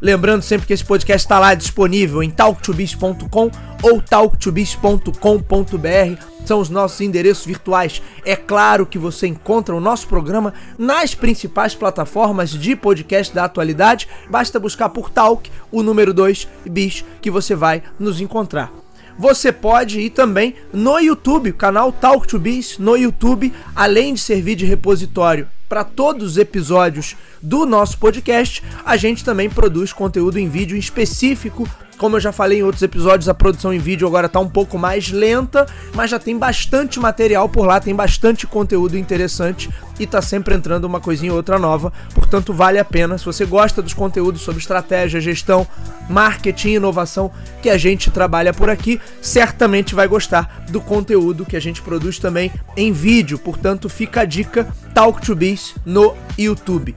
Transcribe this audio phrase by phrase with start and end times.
[0.00, 3.50] Lembrando sempre que esse podcast está lá disponível em talktobiz.com
[3.82, 6.24] ou talktobiz.com.br.
[6.46, 8.00] São os nossos endereços virtuais.
[8.24, 14.08] É claro que você encontra o nosso programa nas principais plataformas de podcast da atualidade.
[14.30, 18.72] Basta buscar por Talk, o número 2, Bis, que você vai nos encontrar
[19.18, 24.56] você pode ir também no YouTube, canal Talk to Biz no YouTube, além de servir
[24.56, 30.48] de repositório para todos os episódios do nosso podcast, a gente também produz conteúdo em
[30.48, 31.64] vídeo específico
[32.00, 34.78] como eu já falei em outros episódios, a produção em vídeo agora tá um pouco
[34.78, 40.22] mais lenta, mas já tem bastante material por lá, tem bastante conteúdo interessante e tá
[40.22, 41.92] sempre entrando uma coisinha ou outra nova.
[42.14, 43.18] Portanto, vale a pena.
[43.18, 45.66] Se você gosta dos conteúdos sobre estratégia, gestão,
[46.08, 51.60] marketing inovação que a gente trabalha por aqui, certamente vai gostar do conteúdo que a
[51.60, 53.38] gente produz também em vídeo.
[53.38, 56.96] Portanto, fica a dica Talk to Biz no YouTube.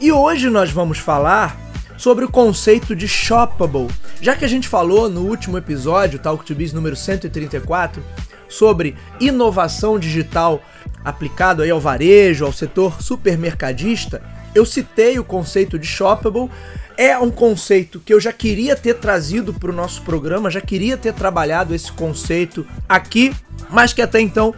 [0.00, 1.63] E hoje nós vamos falar
[2.04, 3.88] sobre o conceito de shoppable.
[4.20, 8.04] Já que a gente falou no último episódio, Talk to Biz número 134,
[8.46, 10.62] sobre inovação digital
[11.02, 14.20] aplicado aí ao varejo, ao setor supermercadista,
[14.54, 16.50] eu citei o conceito de shoppable.
[16.94, 20.98] É um conceito que eu já queria ter trazido para o nosso programa, já queria
[20.98, 23.34] ter trabalhado esse conceito aqui,
[23.70, 24.54] mas que até então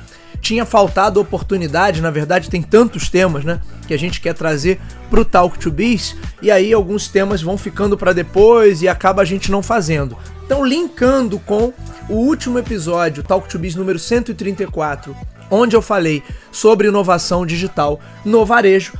[0.47, 4.81] tinha faltado oportunidade, na verdade tem tantos temas, né, que a gente quer trazer
[5.11, 9.25] pro Talk to Biz, e aí alguns temas vão ficando para depois e acaba a
[9.25, 10.17] gente não fazendo.
[10.45, 11.73] Então, linkando com
[12.09, 15.17] o último episódio, Talk to Biz número 134,
[15.51, 18.93] onde eu falei sobre inovação digital no varejo,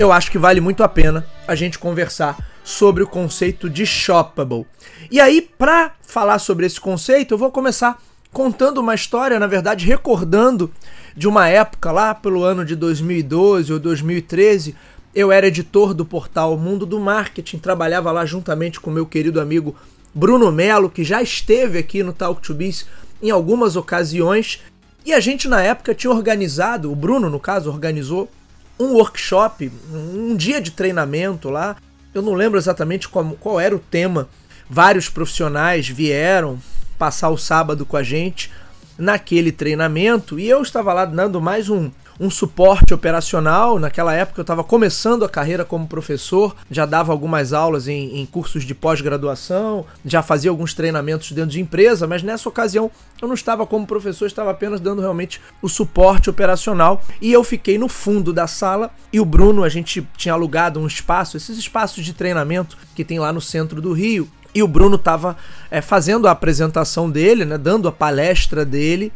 [0.00, 4.66] eu acho que vale muito a pena a gente conversar sobre o conceito de shoppable.
[5.12, 8.02] E aí, para falar sobre esse conceito, eu vou começar
[8.32, 10.70] contando uma história, na verdade, recordando
[11.16, 14.74] de uma época lá pelo ano de 2012 ou 2013.
[15.14, 19.74] Eu era editor do portal Mundo do Marketing, trabalhava lá juntamente com meu querido amigo
[20.14, 22.86] Bruno Melo, que já esteve aqui no Talk to Biz
[23.22, 24.60] em algumas ocasiões.
[25.04, 28.30] E a gente na época tinha organizado, o Bruno no caso organizou
[28.78, 31.76] um workshop, um dia de treinamento lá.
[32.14, 34.28] Eu não lembro exatamente qual, qual era o tema.
[34.70, 36.58] Vários profissionais vieram,
[36.98, 38.50] passar o sábado com a gente
[38.98, 41.88] naquele treinamento e eu estava lá dando mais um,
[42.18, 43.78] um suporte operacional.
[43.78, 48.26] Naquela época eu estava começando a carreira como professor, já dava algumas aulas em, em
[48.26, 52.90] cursos de pós-graduação, já fazia alguns treinamentos dentro de empresa, mas nessa ocasião
[53.22, 57.02] eu não estava como professor, estava apenas dando realmente o suporte operacional.
[57.20, 60.86] E eu fiquei no fundo da sala e o Bruno, a gente tinha alugado um
[60.86, 64.28] espaço, esses espaços de treinamento que tem lá no centro do Rio.
[64.54, 65.36] E o Bruno estava
[65.70, 69.12] é, fazendo a apresentação dele, né, dando a palestra dele.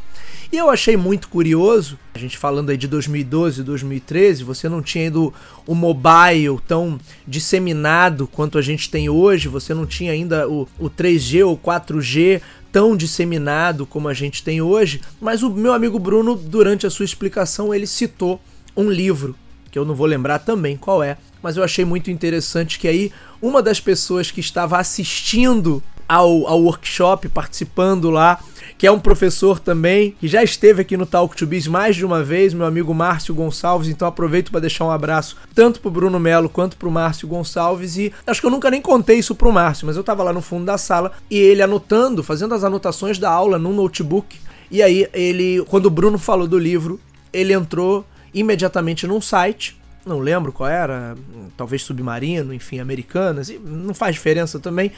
[0.53, 5.05] E eu achei muito curioso, a gente falando aí de 2012, 2013, você não tinha
[5.05, 5.19] ainda
[5.67, 10.91] o mobile tão disseminado quanto a gente tem hoje, você não tinha ainda o, o
[10.91, 16.35] 3G ou 4G tão disseminado como a gente tem hoje, mas o meu amigo Bruno,
[16.35, 18.39] durante a sua explicação, ele citou
[18.77, 19.35] um livro,
[19.73, 23.11] que eu não vou lembrar também qual é, mas eu achei muito interessante que aí
[23.41, 28.39] uma das pessoas que estava assistindo ao, ao workshop, participando lá,
[28.77, 32.05] que é um professor também, que já esteve aqui no Talk to Biz mais de
[32.05, 36.21] uma vez, meu amigo Márcio Gonçalves, então aproveito para deixar um abraço tanto pro Bruno
[36.21, 39.87] Melo quanto pro Márcio Gonçalves e acho que eu nunca nem contei isso pro Márcio,
[39.87, 43.31] mas eu tava lá no fundo da sala e ele anotando, fazendo as anotações da
[43.31, 44.39] aula num notebook.
[44.71, 47.01] E aí ele, quando o Bruno falou do livro,
[47.33, 48.05] ele entrou
[48.35, 51.15] imediatamente num site não lembro qual era,
[51.57, 54.91] talvez Submarino, enfim, Americanas, não faz diferença também,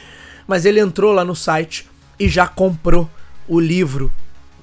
[0.47, 1.87] mas ele entrou lá no site
[2.19, 3.09] e já comprou
[3.47, 4.11] o livro.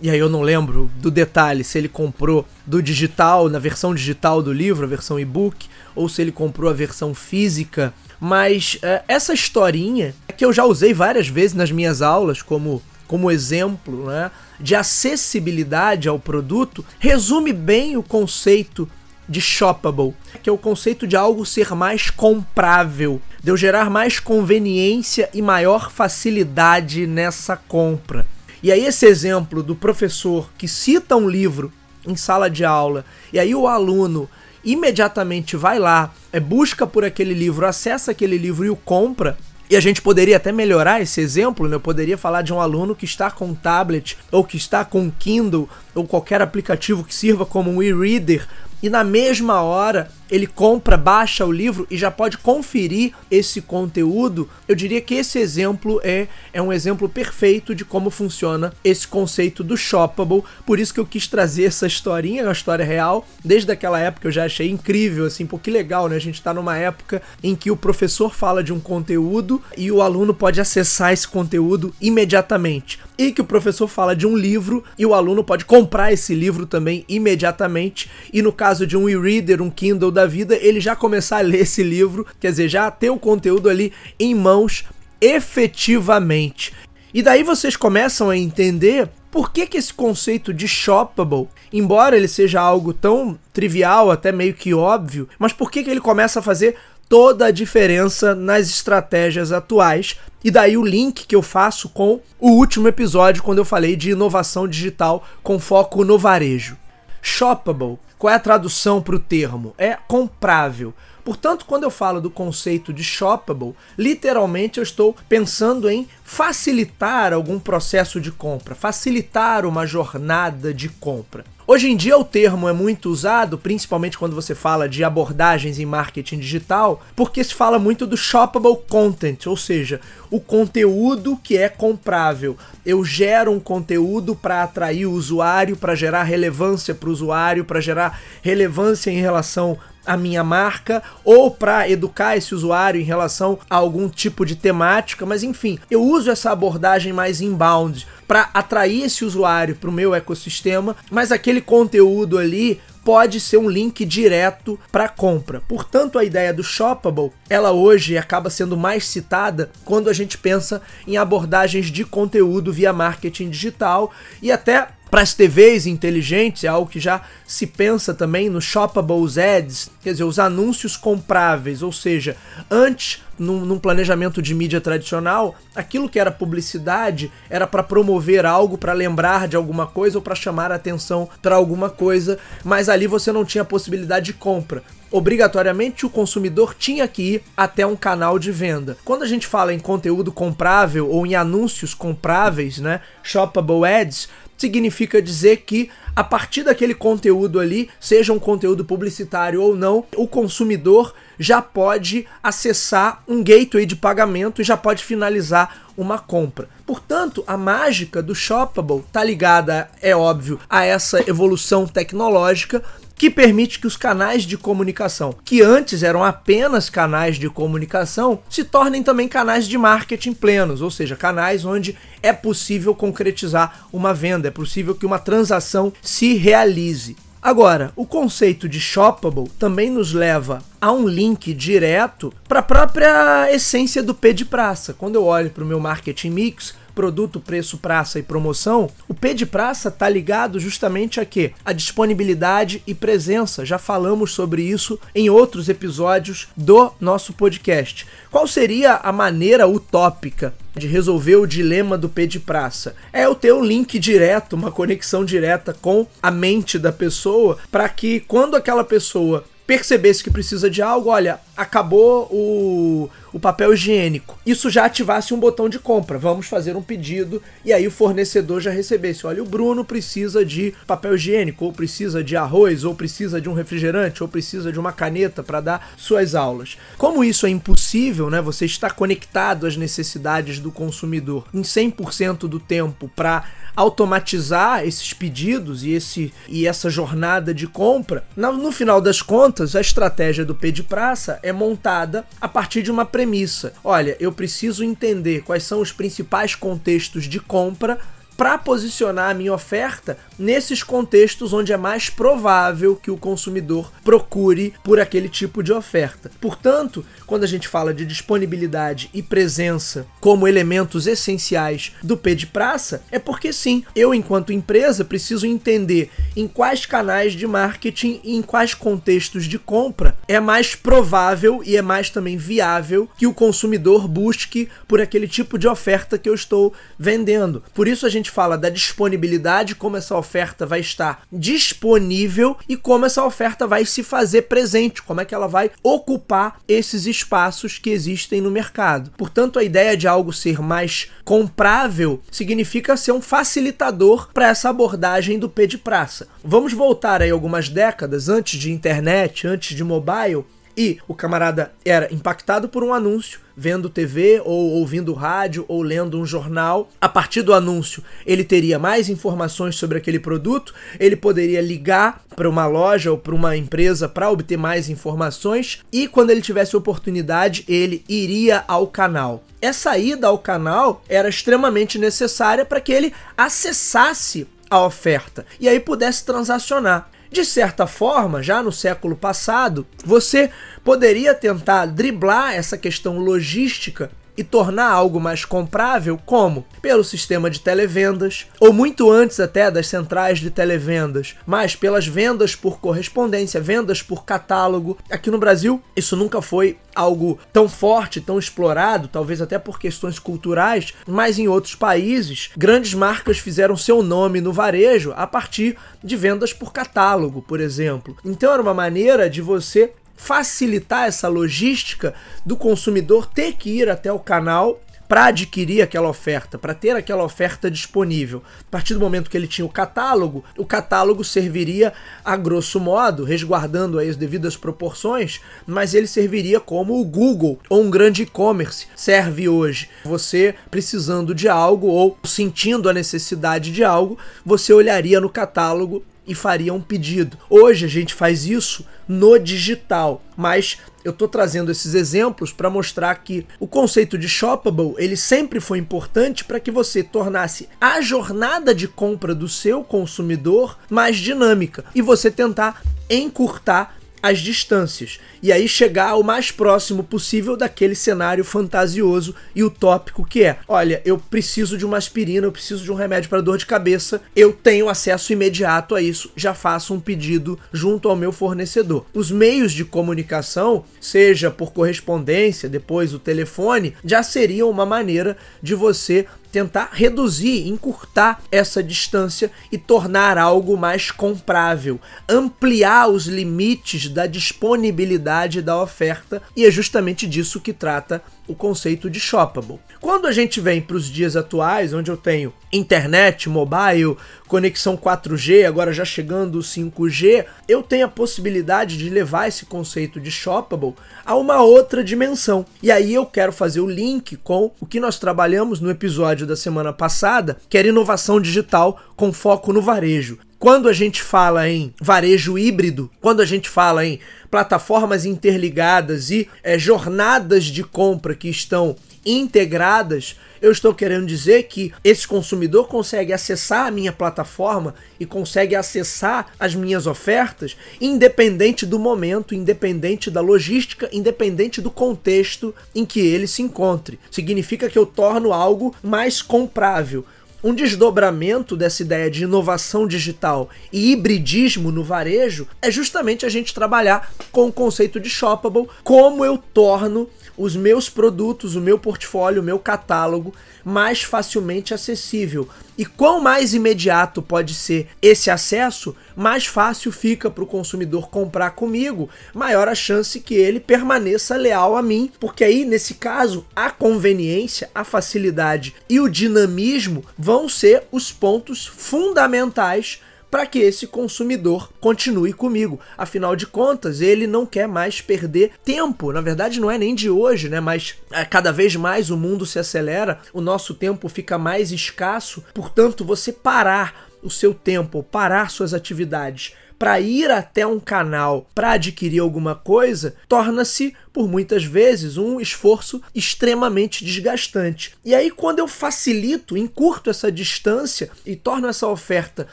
[0.02, 4.42] E aí eu não lembro do detalhe se ele comprou do digital, na versão digital
[4.42, 7.94] do livro, a versão e-book, ou se ele comprou a versão física.
[8.20, 13.30] Mas é, essa historinha, que eu já usei várias vezes nas minhas aulas como, como
[13.30, 18.88] exemplo né, de acessibilidade ao produto, resume bem o conceito
[19.28, 24.18] de shoppable, que é o conceito de algo ser mais comprável, de eu gerar mais
[24.18, 28.26] conveniência e maior facilidade nessa compra.
[28.64, 31.70] E aí esse exemplo do professor que cita um livro
[32.08, 33.04] em sala de aula
[33.34, 34.30] e aí o aluno
[34.64, 39.38] imediatamente vai lá, é, busca por aquele livro, acessa aquele livro e o compra,
[39.72, 41.78] e a gente poderia até melhorar esse exemplo, né?
[41.78, 45.00] Eu poderia falar de um aluno que está com um tablet ou que está com
[45.00, 48.46] um Kindle ou qualquer aplicativo que sirva como um e-reader
[48.82, 54.50] e na mesma hora ele compra, baixa o livro e já pode conferir esse conteúdo,
[54.66, 59.62] eu diria que esse exemplo é, é um exemplo perfeito de como funciona esse conceito
[59.62, 60.44] do shoppable.
[60.66, 63.28] Por isso que eu quis trazer essa historinha, uma história real.
[63.44, 66.16] Desde aquela época eu já achei incrível, assim, pô, que legal, né?
[66.16, 70.02] A gente tá numa época em que o professor fala de um conteúdo e o
[70.02, 73.00] aluno pode acessar esse conteúdo imediatamente.
[73.22, 76.66] E que o professor fala de um livro e o aluno pode comprar esse livro
[76.66, 78.10] também imediatamente.
[78.32, 81.42] E no caso de um e-reader, um Kindle da da vida, ele já começar a
[81.42, 84.86] ler esse livro, quer dizer, já ter o conteúdo ali em mãos
[85.20, 86.74] efetivamente.
[87.14, 92.28] E daí vocês começam a entender por que, que esse conceito de shoppable, embora ele
[92.28, 96.44] seja algo tão trivial, até meio que óbvio, mas por que, que ele começa a
[96.44, 96.76] fazer
[97.12, 100.16] toda a diferença nas estratégias atuais.
[100.42, 104.12] E daí o link que eu faço com o último episódio, quando eu falei de
[104.12, 106.78] inovação digital com foco no varejo.
[107.22, 109.74] Shoppable qual é a tradução para o termo?
[109.80, 110.94] É comprável.
[111.26, 117.58] Portanto, quando eu falo do conceito de shoppable, literalmente eu estou pensando em facilitar algum
[117.58, 121.44] processo de compra, facilitar uma jornada de compra.
[121.74, 125.86] Hoje em dia o termo é muito usado, principalmente quando você fala de abordagens em
[125.86, 131.70] marketing digital, porque se fala muito do shoppable content, ou seja, o conteúdo que é
[131.70, 132.58] comprável.
[132.86, 137.80] Eu gero um conteúdo para atrair o usuário, para gerar relevância para o usuário, para
[137.80, 143.76] gerar relevância em relação a minha marca ou para educar esse usuário em relação a
[143.76, 149.26] algum tipo de temática, mas enfim, eu uso essa abordagem mais inbound para atrair esse
[149.26, 155.10] usuário para o meu ecossistema, mas aquele conteúdo ali pode ser um link direto para
[155.10, 155.62] compra.
[155.68, 160.82] Portanto, a ideia do shoppable, ela hoje acaba sendo mais citada quando a gente pensa
[161.08, 164.12] em abordagens de conteúdo via marketing digital
[164.42, 169.28] e até para as TVs inteligentes, é algo que já se pensa também no shoppable
[169.38, 172.38] ads, quer dizer, os anúncios compráveis, ou seja,
[172.70, 178.78] antes, num, num planejamento de mídia tradicional, aquilo que era publicidade era para promover algo,
[178.78, 183.06] para lembrar de alguma coisa ou para chamar a atenção para alguma coisa, mas ali
[183.06, 184.82] você não tinha possibilidade de compra
[185.12, 188.98] obrigatoriamente o consumidor tinha que ir até um canal de venda.
[189.04, 194.30] Quando a gente fala em conteúdo comprável ou em anúncios compráveis, né, shoppable ads,
[194.62, 200.28] significa dizer que a partir daquele conteúdo ali, seja um conteúdo publicitário ou não, o
[200.28, 206.70] consumidor já pode acessar um gateway de pagamento e já pode finalizar uma compra.
[206.86, 212.84] Portanto, a mágica do Shoppable está ligada, é óbvio, a essa evolução tecnológica,
[213.22, 218.64] que permite que os canais de comunicação, que antes eram apenas canais de comunicação, se
[218.64, 224.48] tornem também canais de marketing plenos, ou seja, canais onde é possível concretizar uma venda,
[224.48, 227.16] é possível que uma transação se realize.
[227.40, 233.52] Agora, o conceito de shoppable também nos leva a um link direto para a própria
[233.52, 234.96] essência do P de praça.
[234.96, 239.34] Quando eu olho para o meu marketing mix, produto, preço, praça e promoção, o P
[239.34, 241.52] de praça tá ligado justamente a quê?
[241.64, 243.66] A disponibilidade e presença.
[243.66, 248.08] Já falamos sobre isso em outros episódios do nosso podcast.
[248.30, 252.96] Qual seria a maneira utópica de resolver o dilema do P de praça?
[253.12, 257.88] É eu ter um link direto, uma conexão direta com a mente da pessoa, para
[257.90, 264.38] que quando aquela pessoa percebesse que precisa de algo, olha, acabou o, o papel higiênico.
[264.46, 266.18] Isso já ativasse um botão de compra.
[266.18, 269.26] Vamos fazer um pedido e aí o fornecedor já recebesse.
[269.26, 273.54] Olha, o Bruno precisa de papel higiênico, ou precisa de arroz, ou precisa de um
[273.54, 276.78] refrigerante, ou precisa de uma caneta para dar suas aulas.
[276.98, 278.42] Como isso é impossível, né?
[278.42, 283.44] Você está conectado às necessidades do consumidor em 100% do tempo para
[283.76, 289.76] automatizar esses pedidos e, esse, e essa jornada de compra, no, no final das contas,
[289.76, 293.74] a estratégia do P de Praça é montada a partir de uma premissa.
[293.84, 298.00] Olha, eu preciso entender quais são os principais contextos de compra
[298.42, 304.74] para posicionar a minha oferta nesses contextos onde é mais provável que o consumidor procure
[304.84, 306.32] por aquele tipo de oferta.
[306.42, 312.48] Portanto, quando a gente fala de disponibilidade e presença como elementos essenciais do P de
[312.48, 318.36] praça, é porque sim, eu enquanto empresa preciso entender em quais canais de marketing e
[318.36, 323.36] em quais contextos de compra é mais provável e é mais também viável que o
[323.36, 327.64] consumidor busque por aquele tipo de oferta que eu estou vendendo.
[327.76, 333.06] Por isso a gente fala da disponibilidade, como essa oferta vai estar disponível e como
[333.06, 337.90] essa oferta vai se fazer presente, como é que ela vai ocupar esses espaços que
[337.90, 339.12] existem no mercado.
[339.18, 345.38] Portanto, a ideia de algo ser mais comprável significa ser um facilitador para essa abordagem
[345.38, 346.28] do P de praça.
[346.44, 350.46] Vamos voltar aí algumas décadas antes de internet, antes de mobile,
[350.78, 356.20] e o camarada era impactado por um anúncio, vendo TV ou ouvindo rádio ou lendo
[356.20, 356.90] um jornal.
[357.00, 362.50] A partir do anúncio, ele teria mais informações sobre aquele produto, ele poderia ligar para
[362.50, 367.64] uma loja ou para uma empresa para obter mais informações e quando ele tivesse oportunidade,
[367.68, 369.44] ele iria ao canal.
[369.62, 375.80] Essa ida ao canal era extremamente necessária para que ele acessasse a oferta e aí
[375.80, 377.10] pudesse transacionar.
[377.32, 380.52] De certa forma, já no século passado, você
[380.84, 386.66] poderia tentar driblar essa questão logística e tornar algo mais comprável, como?
[386.82, 392.56] Pelo sistema de televendas, ou muito antes até das centrais de televendas, mas pelas vendas
[392.56, 394.98] por correspondência, vendas por catálogo.
[395.10, 400.20] Aqui no Brasil, isso nunca foi algo tão forte, tão explorado, talvez até por questões
[400.20, 406.16] culturais, mas em outros países, grandes marcas fizeram seu nome no varejo a partir de
[406.16, 408.18] vendas por catálogo, por exemplo.
[408.26, 412.14] Então era uma maneira de você facilitar essa logística
[412.46, 417.24] do consumidor ter que ir até o canal para adquirir aquela oferta, para ter aquela
[417.24, 418.42] oferta disponível.
[418.62, 421.92] A partir do momento que ele tinha o catálogo, o catálogo serviria
[422.24, 427.82] a grosso modo, resguardando aí as devidas proporções, mas ele serviria como o Google ou
[427.82, 429.90] um grande e-commerce serve hoje.
[430.06, 436.34] Você precisando de algo ou sentindo a necessidade de algo, você olharia no catálogo e
[436.34, 437.38] faria um pedido.
[437.50, 443.14] Hoje a gente faz isso no digital, mas eu estou trazendo esses exemplos para mostrar
[443.16, 448.74] que o conceito de shoppable ele sempre foi importante para que você tornasse a jornada
[448.74, 455.68] de compra do seu consumidor mais dinâmica e você tentar encurtar as distâncias e aí
[455.68, 461.78] chegar o mais próximo possível daquele cenário fantasioso e utópico que é: olha, eu preciso
[461.78, 465.34] de uma aspirina, eu preciso de um remédio para dor de cabeça, eu tenho acesso
[465.34, 469.06] imediato a isso, já faço um pedido junto ao meu fornecedor.
[469.14, 475.74] Os meios de comunicação, seja por correspondência, depois o telefone, já seriam uma maneira de
[475.74, 484.28] você tentar reduzir, encurtar essa distância e tornar algo mais comprável, ampliar os limites da
[484.28, 489.80] disponibilidade da oferta, e é justamente disso que trata o conceito de shoppable.
[490.00, 494.18] Quando a gente vem para os dias atuais, onde eu tenho internet, mobile,
[494.48, 500.20] conexão 4G, agora já chegando o 5G, eu tenho a possibilidade de levar esse conceito
[500.20, 500.96] de shoppable
[501.26, 502.66] a uma outra dimensão.
[502.82, 506.56] E aí eu quero fazer o link com o que nós trabalhamos no episódio da
[506.56, 510.40] semana passada, que era inovação digital com foco no varejo.
[510.62, 514.20] Quando a gente fala em varejo híbrido, quando a gente fala em
[514.52, 521.92] plataformas interligadas e é, jornadas de compra que estão integradas, eu estou querendo dizer que
[522.04, 529.00] esse consumidor consegue acessar a minha plataforma e consegue acessar as minhas ofertas, independente do
[529.00, 534.20] momento, independente da logística, independente do contexto em que ele se encontre.
[534.30, 537.26] Significa que eu torno algo mais comprável.
[537.64, 543.72] Um desdobramento dessa ideia de inovação digital e hibridismo no varejo é justamente a gente
[543.72, 549.62] trabalhar com o conceito de shoppable, como eu torno os meus produtos, o meu portfólio,
[549.62, 552.68] o meu catálogo mais facilmente acessível.
[553.02, 558.70] E quão mais imediato pode ser esse acesso, mais fácil fica para o consumidor comprar
[558.76, 563.90] comigo, maior a chance que ele permaneça leal a mim, porque aí nesse caso a
[563.90, 571.90] conveniência, a facilidade e o dinamismo vão ser os pontos fundamentais para que esse consumidor
[572.02, 573.00] continue comigo.
[573.18, 576.34] Afinal de contas, ele não quer mais perder tempo.
[576.34, 577.80] Na verdade, não é nem de hoje, né?
[577.80, 582.62] Mas é, cada vez mais o mundo se acelera, o nosso tempo fica mais escasso.
[582.74, 588.92] Portanto, você parar o seu tempo, parar suas atividades para ir até um canal para
[588.92, 595.16] adquirir alguma coisa torna-se por muitas vezes um esforço extremamente desgastante.
[595.26, 599.68] E aí quando eu facilito, encurto essa distância e torno essa oferta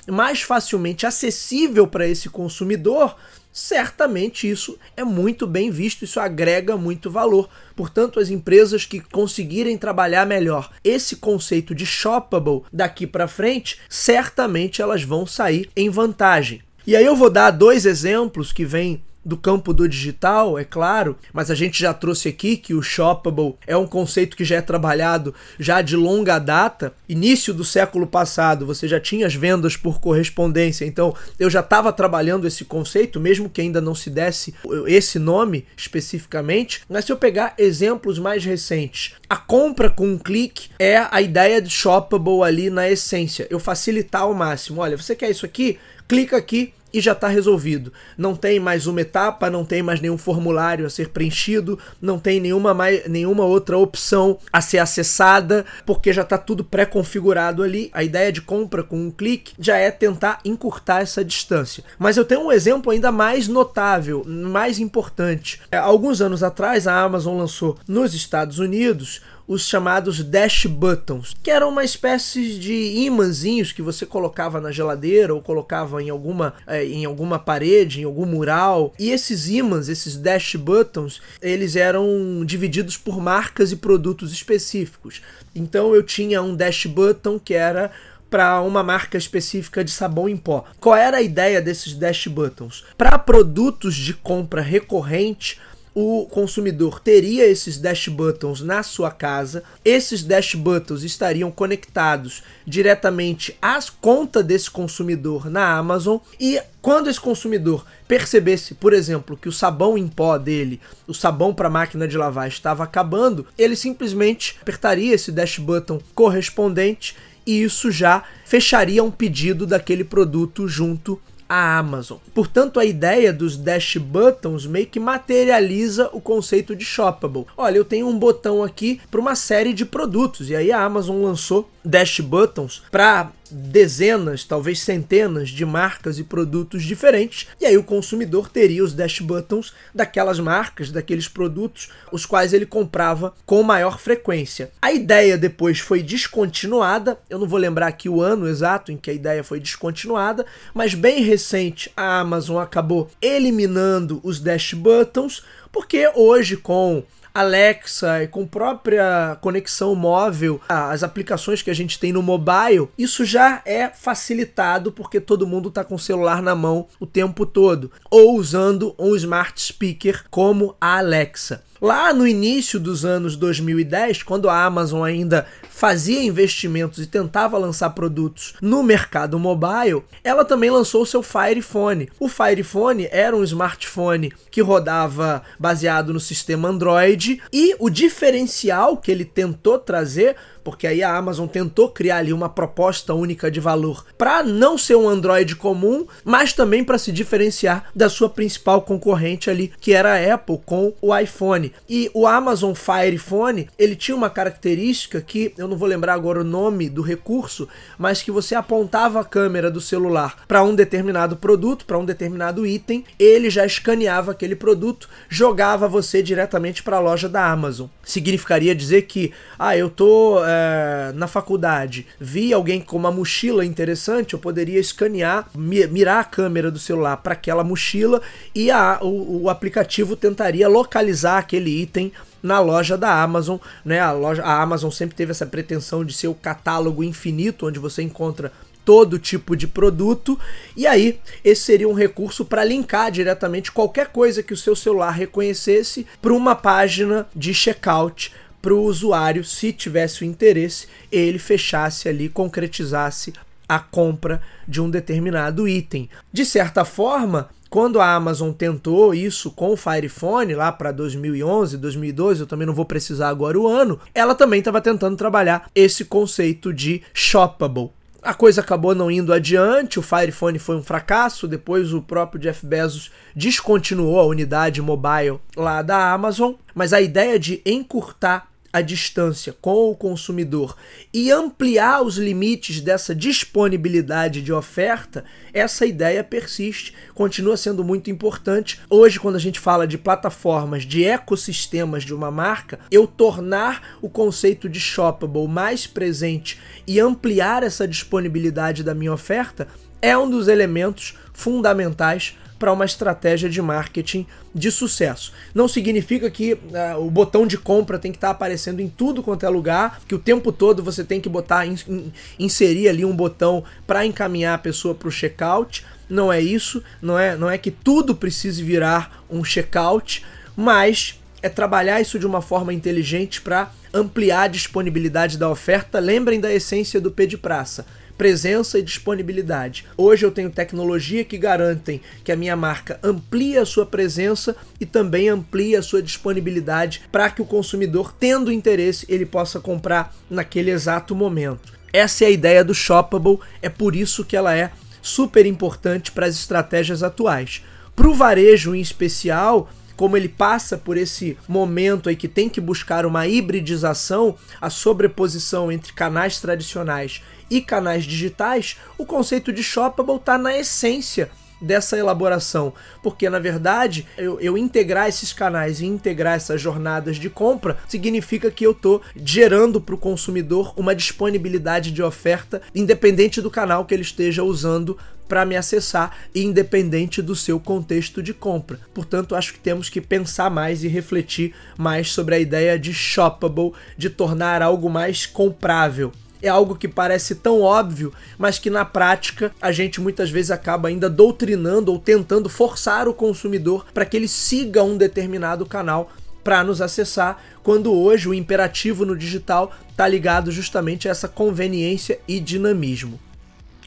[0.06, 3.14] mais facilmente acessível para esse consumidor,
[3.52, 7.50] certamente isso é muito bem visto, isso agrega muito valor.
[7.76, 14.80] Portanto, as empresas que conseguirem trabalhar melhor esse conceito de shoppable daqui para frente, certamente
[14.80, 16.62] elas vão sair em vantagem.
[16.88, 21.18] E aí eu vou dar dois exemplos que vêm do campo do digital, é claro,
[21.34, 24.62] mas a gente já trouxe aqui que o shoppable é um conceito que já é
[24.62, 26.94] trabalhado já de longa data.
[27.06, 31.92] Início do século passado, você já tinha as vendas por correspondência, então eu já estava
[31.92, 34.54] trabalhando esse conceito, mesmo que ainda não se desse
[34.86, 36.80] esse nome especificamente.
[36.88, 41.60] Mas se eu pegar exemplos mais recentes, a compra com um clique é a ideia
[41.60, 43.46] de shoppable ali na essência.
[43.50, 44.80] Eu facilitar ao máximo.
[44.80, 45.78] Olha, você quer isso aqui?
[46.08, 47.92] Clica aqui, já está resolvido.
[48.16, 52.40] Não tem mais uma etapa, não tem mais nenhum formulário a ser preenchido, não tem
[52.40, 57.90] nenhuma, mais, nenhuma outra opção a ser acessada, porque já está tudo pré-configurado ali.
[57.92, 61.84] A ideia de compra com um clique já é tentar encurtar essa distância.
[61.98, 65.60] Mas eu tenho um exemplo ainda mais notável, mais importante.
[65.70, 71.50] É, alguns anos atrás, a Amazon lançou nos Estados Unidos os chamados dash buttons, que
[71.50, 76.84] eram uma espécie de imãzinhos que você colocava na geladeira ou colocava em alguma, é,
[76.84, 78.92] em alguma parede, em algum mural.
[78.98, 85.22] E esses ímãs, esses dash buttons, eles eram divididos por marcas e produtos específicos.
[85.54, 87.90] Então eu tinha um dash button que era
[88.28, 90.64] para uma marca específica de sabão em pó.
[90.78, 92.84] Qual era a ideia desses dash buttons?
[92.98, 95.58] Para produtos de compra recorrente,
[95.94, 99.62] o consumidor teria esses dash buttons na sua casa.
[99.84, 107.20] Esses dash buttons estariam conectados diretamente à conta desse consumidor na Amazon e quando esse
[107.20, 112.16] consumidor percebesse, por exemplo, que o sabão em pó dele, o sabão para máquina de
[112.16, 117.14] lavar estava acabando, ele simplesmente apertaria esse dash button correspondente
[117.46, 122.18] e isso já fecharia um pedido daquele produto junto a Amazon.
[122.34, 127.46] Portanto, a ideia dos dash buttons meio que materializa o conceito de shoppable.
[127.56, 131.22] Olha, eu tenho um botão aqui para uma série de produtos e aí a Amazon
[131.22, 137.84] lançou dash buttons para dezenas, talvez centenas de marcas e produtos diferentes, e aí o
[137.84, 143.98] consumidor teria os dash buttons daquelas marcas, daqueles produtos, os quais ele comprava com maior
[143.98, 144.70] frequência.
[144.80, 149.10] A ideia depois foi descontinuada, eu não vou lembrar aqui o ano exato em que
[149.10, 156.10] a ideia foi descontinuada, mas bem recente a Amazon acabou eliminando os dash buttons, porque
[156.14, 157.02] hoje com
[157.40, 163.24] Alexa e com própria conexão móvel, as aplicações que a gente tem no mobile, isso
[163.24, 167.90] já é facilitado porque todo mundo está com o celular na mão o tempo todo,
[168.10, 171.62] ou usando um smart speaker como a Alexa.
[171.80, 177.90] Lá no início dos anos 2010, quando a Amazon ainda fazia investimentos e tentava lançar
[177.90, 182.08] produtos no mercado mobile, ela também lançou o seu Fire Phone.
[182.18, 188.96] O Fire Phone era um smartphone que rodava baseado no sistema Android e o diferencial
[188.96, 190.34] que ele tentou trazer
[190.68, 194.96] porque aí a Amazon tentou criar ali uma proposta única de valor para não ser
[194.96, 200.12] um Android comum, mas também para se diferenciar da sua principal concorrente ali, que era
[200.12, 201.72] a Apple com o iPhone.
[201.88, 206.42] E o Amazon Fire Phone, ele tinha uma característica que eu não vou lembrar agora
[206.42, 211.34] o nome do recurso, mas que você apontava a câmera do celular para um determinado
[211.34, 217.00] produto, para um determinado item, ele já escaneava aquele produto, jogava você diretamente para a
[217.00, 217.86] loja da Amazon.
[218.04, 223.64] Significaria dizer que, ah, eu tô é, eh, na faculdade vi alguém com uma mochila
[223.64, 228.20] interessante, eu poderia escanear, mirar a câmera do celular para aquela mochila
[228.54, 234.00] e a, o, o aplicativo tentaria localizar aquele item na loja da Amazon, né?
[234.00, 238.02] A loja, a Amazon sempre teve essa pretensão de ser o catálogo infinito onde você
[238.02, 238.52] encontra
[238.84, 240.38] todo tipo de produto.
[240.74, 245.10] E aí, esse seria um recurso para linkar diretamente qualquer coisa que o seu celular
[245.10, 252.08] reconhecesse para uma página de checkout para o usuário, se tivesse o interesse, ele fechasse
[252.08, 253.32] ali, concretizasse
[253.68, 256.08] a compra de um determinado item.
[256.32, 261.76] De certa forma, quando a Amazon tentou isso com o Fire Phone lá para 2011,
[261.76, 266.04] 2012, eu também não vou precisar agora o ano, ela também estava tentando trabalhar esse
[266.06, 267.90] conceito de shoppable.
[268.20, 272.40] A coisa acabou não indo adiante, o Fire Phone foi um fracasso, depois o próprio
[272.40, 278.80] Jeff Bezos descontinuou a unidade mobile lá da Amazon, mas a ideia de encurtar a
[278.80, 280.76] distância com o consumidor
[281.12, 288.80] e ampliar os limites dessa disponibilidade de oferta, essa ideia persiste, continua sendo muito importante.
[288.90, 294.08] Hoje, quando a gente fala de plataformas, de ecossistemas de uma marca, eu tornar o
[294.08, 299.66] conceito de shoppable mais presente e ampliar essa disponibilidade da minha oferta
[300.00, 305.32] é um dos elementos fundamentais para uma estratégia de marketing de sucesso.
[305.54, 306.58] Não significa que uh,
[306.98, 310.14] o botão de compra tem que estar tá aparecendo em tudo quanto é lugar, que
[310.14, 314.54] o tempo todo você tem que botar, in, in, inserir ali um botão para encaminhar
[314.54, 315.84] a pessoa para o checkout.
[316.08, 320.24] Não é isso, não é, não é que tudo precise virar um checkout,
[320.56, 325.98] mas é trabalhar isso de uma forma inteligente para ampliar a disponibilidade da oferta.
[325.98, 327.86] Lembrem da essência do P de praça
[328.18, 329.86] presença e disponibilidade.
[329.96, 334.84] Hoje eu tenho tecnologia que garantem que a minha marca amplie a sua presença e
[334.84, 340.72] também amplie a sua disponibilidade para que o consumidor, tendo interesse, ele possa comprar naquele
[340.72, 341.72] exato momento.
[341.92, 346.26] Essa é a ideia do Shoppable, é por isso que ela é super importante para
[346.26, 347.62] as estratégias atuais.
[347.94, 352.60] Para o varejo em especial, como ele passa por esse momento aí que tem que
[352.60, 360.16] buscar uma hibridização, a sobreposição entre canais tradicionais e canais digitais, o conceito de shoppable
[360.16, 361.30] está na essência
[361.60, 367.28] dessa elaboração, porque na verdade eu, eu, integrar esses canais e integrar essas jornadas de
[367.28, 373.50] compra significa que eu estou gerando para o consumidor uma disponibilidade de oferta independente do
[373.50, 374.96] canal que ele esteja usando
[375.28, 378.80] para me acessar, independente do seu contexto de compra.
[378.94, 383.72] Portanto, acho que temos que pensar mais e refletir mais sobre a ideia de shoppable,
[383.94, 389.52] de tornar algo mais comprável é algo que parece tão óbvio, mas que na prática
[389.60, 394.28] a gente muitas vezes acaba ainda doutrinando ou tentando forçar o consumidor para que ele
[394.28, 396.10] siga um determinado canal
[396.44, 402.18] para nos acessar, quando hoje o imperativo no digital está ligado justamente a essa conveniência
[402.26, 403.20] e dinamismo.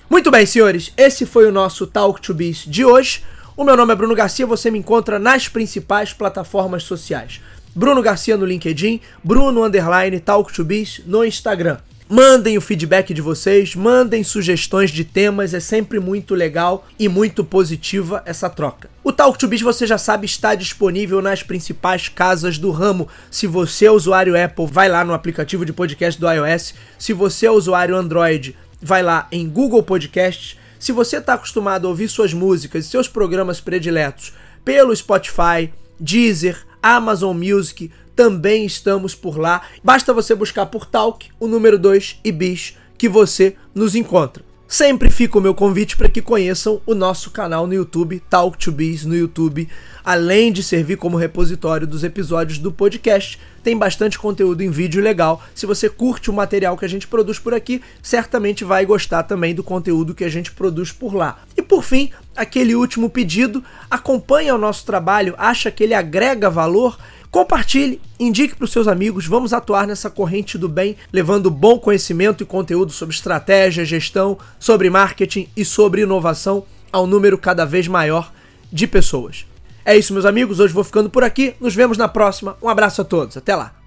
[0.07, 3.23] Muito bem, senhores, esse foi o nosso Talk to Biz de hoje.
[3.57, 7.41] O meu nome é Bruno Garcia, você me encontra nas principais plataformas sociais.
[7.73, 11.77] Bruno Garcia no LinkedIn, Bruno Underline Talk to Biz no Instagram.
[12.13, 17.41] Mandem o feedback de vocês, mandem sugestões de temas, é sempre muito legal e muito
[17.41, 18.89] positiva essa troca.
[19.01, 23.07] O Talk to Biz, você já sabe, está disponível nas principais casas do ramo.
[23.31, 26.73] Se você é usuário Apple, vai lá no aplicativo de podcast do iOS.
[26.99, 30.57] Se você é usuário Android, vai lá em Google Podcasts.
[30.77, 34.33] Se você está acostumado a ouvir suas músicas e seus programas prediletos
[34.65, 37.89] pelo Spotify, Deezer, Amazon Music,
[38.21, 39.63] também estamos por lá.
[39.83, 44.43] Basta você buscar por Talk, o número 2 e Bis, que você nos encontra.
[44.67, 48.71] Sempre fica o meu convite para que conheçam o nosso canal no YouTube, Talk to
[48.71, 49.67] Biz no YouTube.
[50.05, 55.41] Além de servir como repositório dos episódios do podcast, tem bastante conteúdo em vídeo legal.
[55.55, 59.55] Se você curte o material que a gente produz por aqui, certamente vai gostar também
[59.55, 61.39] do conteúdo que a gente produz por lá.
[61.57, 66.99] E por fim, aquele último pedido, acompanha o nosso trabalho, acha que ele agrega valor?
[67.31, 72.43] Compartilhe, indique para os seus amigos, vamos atuar nessa corrente do bem, levando bom conhecimento
[72.43, 78.33] e conteúdo sobre estratégia, gestão, sobre marketing e sobre inovação ao número cada vez maior
[78.69, 79.45] de pessoas.
[79.85, 82.57] É isso, meus amigos, hoje vou ficando por aqui, nos vemos na próxima.
[82.61, 83.80] Um abraço a todos, até lá.